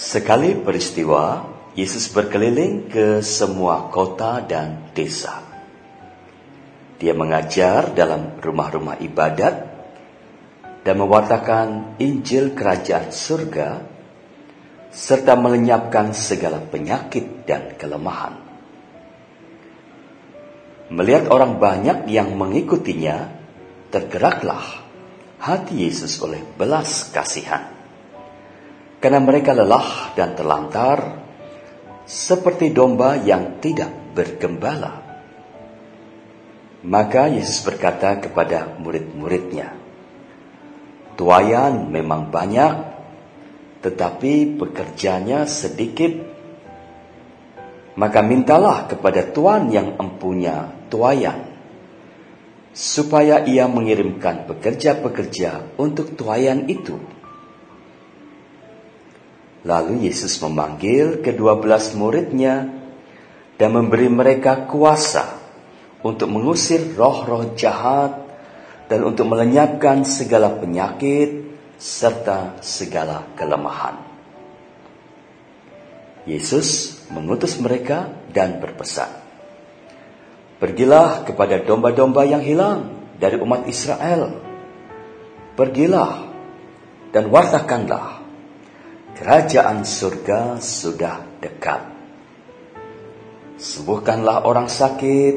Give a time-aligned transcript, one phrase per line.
[0.02, 1.46] Sekali peristiwa,
[1.78, 5.46] Yesus berkeliling ke semua kota dan desa.
[6.98, 9.54] Dia mengajar dalam rumah-rumah ibadat
[10.82, 13.78] dan mewartakan Injil Kerajaan Surga
[14.90, 18.42] serta melenyapkan segala penyakit dan kelemahan.
[20.90, 23.30] Melihat orang banyak yang mengikutinya,
[23.94, 24.66] tergeraklah
[25.38, 27.81] hati Yesus oleh belas kasihan
[29.02, 31.26] karena mereka lelah dan terlantar
[32.06, 35.02] seperti domba yang tidak bergembala.
[36.86, 39.74] Maka Yesus berkata kepada murid-muridnya,
[41.18, 42.74] Tuayan memang banyak,
[43.82, 46.30] tetapi pekerjanya sedikit.
[47.92, 51.44] Maka mintalah kepada Tuhan yang empunya tuayan,
[52.72, 57.21] supaya ia mengirimkan pekerja-pekerja untuk tuayan itu.
[59.62, 62.66] Lalu Yesus memanggil kedua belas muridnya
[63.62, 65.38] dan memberi mereka kuasa
[66.02, 68.18] untuk mengusir roh-roh jahat
[68.90, 71.46] dan untuk melenyapkan segala penyakit
[71.78, 74.02] serta segala kelemahan.
[76.26, 79.10] Yesus mengutus mereka dan berpesan,
[80.62, 84.30] Pergilah kepada domba-domba yang hilang dari umat Israel.
[85.58, 86.30] Pergilah
[87.10, 88.21] dan wartakanlah
[89.16, 91.82] kerajaan surga sudah dekat.
[93.62, 95.36] Sembuhkanlah orang sakit,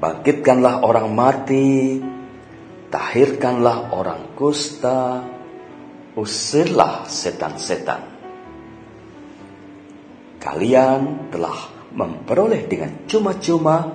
[0.00, 2.00] bangkitkanlah orang mati,
[2.90, 5.22] tahirkanlah orang kusta,
[6.18, 8.02] usirlah setan-setan.
[10.40, 13.92] Kalian telah memperoleh dengan cuma-cuma,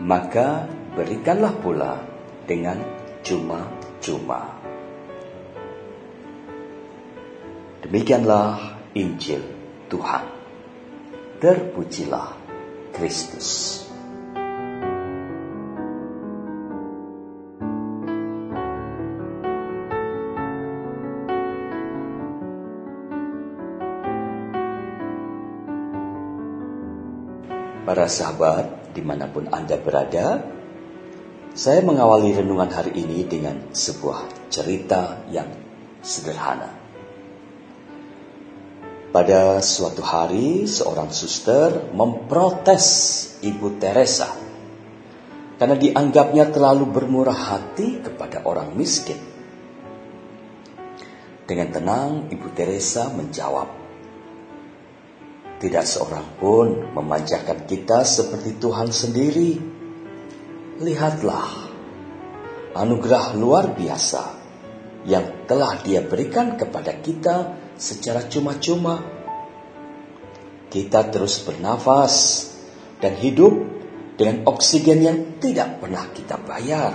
[0.00, 0.66] maka
[0.96, 2.00] berikanlah pula
[2.48, 2.80] dengan
[3.20, 4.61] cuma-cuma.
[7.82, 9.42] Demikianlah Injil
[9.90, 10.22] Tuhan.
[11.42, 12.30] Terpujilah
[12.94, 13.82] Kristus.
[27.82, 30.38] Para sahabat, di mana pun Anda berada,
[31.50, 35.50] saya mengawali renungan hari ini dengan sebuah cerita yang
[35.98, 36.81] sederhana.
[39.12, 42.88] Pada suatu hari, seorang suster memprotes
[43.44, 44.32] Ibu Teresa
[45.60, 49.20] karena dianggapnya terlalu bermurah hati kepada orang miskin.
[51.44, 53.68] Dengan tenang, Ibu Teresa menjawab,
[55.60, 59.60] "Tidak seorang pun memanjakan kita seperti Tuhan sendiri.
[60.80, 61.52] Lihatlah
[62.72, 64.24] anugerah luar biasa
[65.04, 69.00] yang telah Dia berikan kepada kita." Secara cuma-cuma.
[70.72, 72.48] Kita terus bernafas
[73.02, 73.52] dan hidup
[74.16, 76.94] dengan oksigen yang tidak pernah kita bayar.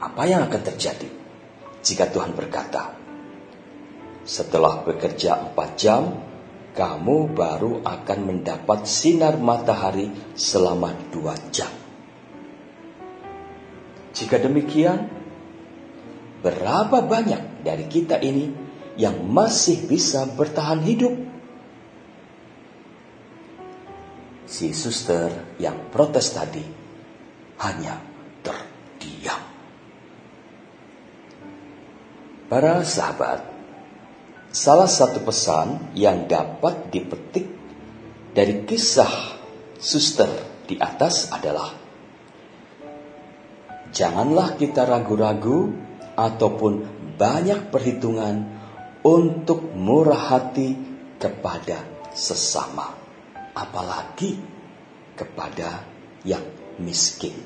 [0.00, 1.10] Apa yang akan terjadi
[1.84, 2.96] jika Tuhan berkata,
[4.24, 6.02] setelah bekerja empat jam,
[6.76, 11.72] kamu baru akan mendapat sinar matahari selama dua jam.
[14.14, 15.08] Jika demikian,
[16.44, 18.50] berapa banyak dari kita ini
[18.96, 21.14] yang masih bisa bertahan hidup?
[24.50, 26.64] Si suster yang protes tadi
[27.62, 28.02] hanya
[28.42, 29.40] terdiam.
[32.50, 33.50] Para sahabat,
[34.50, 37.46] Salah satu pesan yang dapat dipetik
[38.34, 39.38] dari kisah
[39.78, 40.26] suster
[40.66, 41.70] di atas adalah
[43.94, 45.70] Janganlah kita ragu-ragu
[46.18, 48.48] ataupun banyak perhitungan
[49.04, 50.72] untuk murah hati
[51.20, 51.84] kepada
[52.16, 52.96] sesama,
[53.52, 54.40] apalagi
[55.12, 55.84] kepada
[56.24, 56.40] yang
[56.80, 57.36] miskin.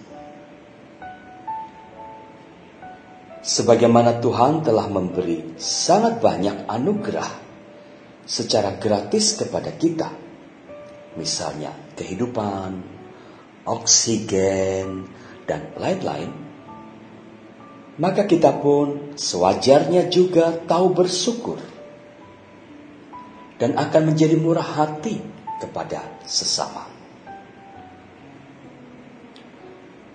[3.45, 7.33] Sebagaimana Tuhan telah memberi sangat banyak anugerah
[8.25, 10.09] secara gratis kepada kita,
[11.19, 12.73] misalnya kehidupan,
[13.69, 15.05] oksigen,
[15.45, 16.44] dan lain-lain,
[17.95, 21.63] maka kita pun sewajarnya juga tahu bersyukur
[23.55, 25.23] dan akan menjadi murah hati
[25.63, 26.91] kepada sesama.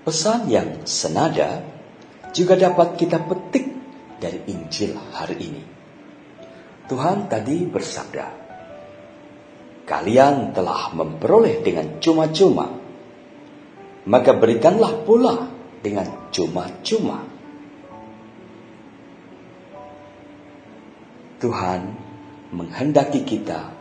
[0.03, 1.63] Pesan yang senada
[2.35, 3.65] juga dapat kita petik
[4.19, 5.63] dari Injil hari ini.
[6.89, 8.27] Tuhan tadi bersabda,
[9.87, 12.67] "Kalian telah memperoleh dengan cuma-cuma,
[14.09, 15.47] maka berikanlah pula
[15.79, 17.38] dengan cuma-cuma."
[21.39, 21.81] Tuhan
[22.51, 23.71] menghendaki kita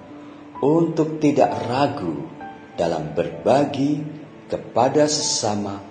[0.62, 2.26] untuk tidak ragu
[2.78, 3.98] dalam berbagi
[4.46, 5.82] kepada sesama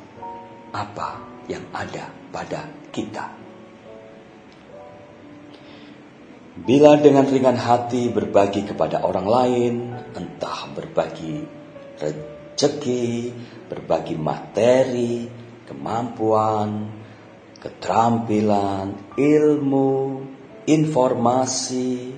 [0.71, 1.21] apa
[1.51, 3.35] yang ada pada kita.
[6.57, 9.73] Bila dengan ringan hati berbagi kepada orang lain,
[10.17, 11.45] entah berbagi
[12.01, 13.29] rezeki,
[13.69, 15.29] berbagi materi,
[15.69, 16.89] kemampuan,
[17.61, 19.93] keterampilan, ilmu,
[20.67, 22.11] informasi,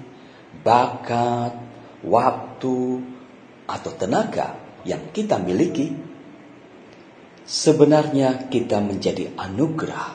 [0.65, 1.53] bakat,
[2.01, 2.79] waktu,
[3.69, 5.93] atau tenaga yang kita miliki,
[7.45, 10.09] sebenarnya kita menjadi anugerah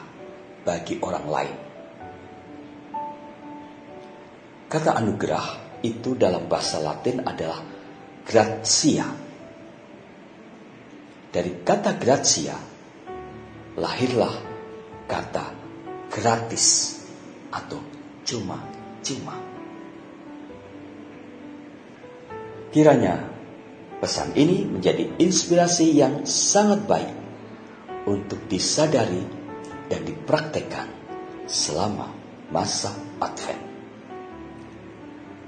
[0.67, 1.57] bagi orang lain.
[4.67, 7.63] Kata anugerah itu dalam bahasa Latin adalah
[8.27, 9.07] gratia.
[11.31, 12.57] Dari kata gratia
[13.79, 14.35] lahirlah
[15.07, 15.47] kata
[16.11, 16.99] gratis
[17.51, 17.94] atau
[18.25, 19.37] cuma-cuma.
[22.75, 23.31] Kiranya
[24.03, 27.15] pesan ini menjadi inspirasi yang sangat baik
[28.11, 29.23] untuk disadari
[29.87, 30.89] dan dipraktekkan
[31.47, 32.11] selama
[32.51, 32.91] masa
[33.23, 33.63] Advent.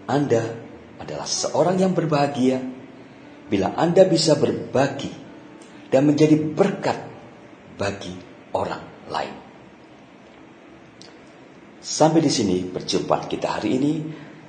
[0.07, 0.55] Anda
[1.03, 2.63] adalah seorang yang berbahagia
[3.51, 5.11] bila Anda bisa berbagi
[5.91, 6.99] dan menjadi berkat
[7.75, 8.15] bagi
[8.55, 9.46] orang lain.
[11.87, 13.95] Sampai di sini perjumpaan kita hari ini.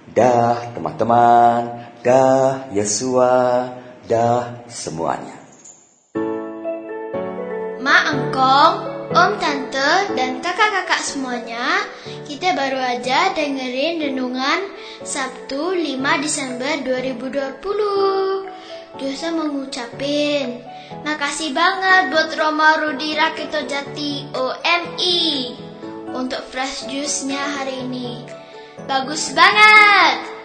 [0.10, 3.70] Dah teman-teman, dah Yesua,
[4.10, 5.38] dah semuanya.
[8.08, 8.74] Engkong,
[9.14, 11.86] Om Tante, dan kakak-kakak semuanya,
[12.26, 14.74] kita baru aja dengerin renungan
[15.06, 18.98] Sabtu 5 Desember 2020.
[18.98, 20.66] Dosa mengucapin,
[21.06, 25.67] makasih banget buat Roma Rudi Rakito Jati OMI
[26.12, 28.24] untuk fresh juice-nya hari ini.
[28.86, 30.38] Bagus banget!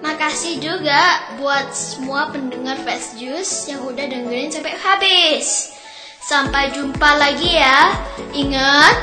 [0.00, 5.76] Makasih juga buat semua pendengar Fast Juice yang udah dengerin sampai habis.
[6.24, 7.92] Sampai jumpa lagi ya.
[8.32, 8.96] Ingat,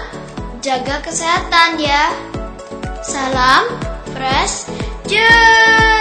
[0.66, 2.10] jaga kesehatan ya.
[3.06, 3.70] Salam
[4.14, 4.66] fresh
[5.06, 5.97] juice.